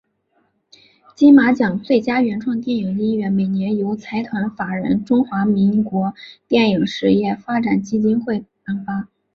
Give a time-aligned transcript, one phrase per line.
[1.13, 6.15] 金马奖最佳原创电影音乐每年由财团法人中华民国
[6.47, 9.07] 电影事业发展基金会颁发。